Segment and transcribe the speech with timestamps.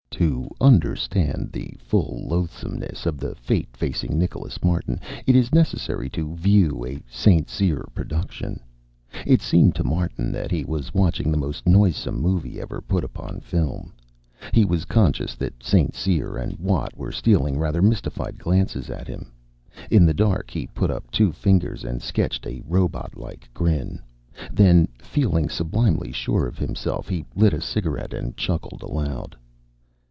[0.21, 6.35] To understand the full loathsomeness of the fate facing Nicholas Martin, it is necessary to
[6.35, 7.49] view a St.
[7.49, 8.59] Cyr production.
[9.25, 13.39] It seemed to Martin that he was watching the most noisome movie ever put upon
[13.39, 13.93] film.
[14.53, 15.95] He was conscious that St.
[15.95, 19.31] Cyr and Watt were stealing rather mystified glances at him.
[19.89, 23.99] In the dark he put up two fingers and sketched a robot like grin.
[24.53, 29.35] Then, feeling sublimely sure of himself, he lit a cigarette and chuckled aloud.